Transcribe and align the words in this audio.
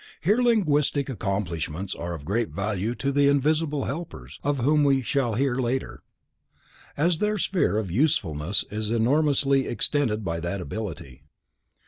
Hence 0.21 0.39
linguistic 0.39 1.09
accomplishments 1.09 1.93
are 1.93 2.15
of 2.15 2.25
great 2.25 2.49
value 2.49 2.95
to 2.95 3.11
the 3.11 3.27
"Invisible 3.29 3.85
Helpers", 3.85 4.39
of 4.43 4.57
whom 4.57 4.83
we 4.83 5.03
shall 5.03 5.35
hear 5.35 5.57
later, 5.59 6.01
as 6.97 7.19
their 7.19 7.37
sphere 7.37 7.77
of 7.77 7.91
usefulness 7.91 8.65
is 8.71 8.89
enormously 8.89 9.67
extended 9.67 10.25
by 10.25 10.39
that 10.39 10.59
ability. 10.59 11.21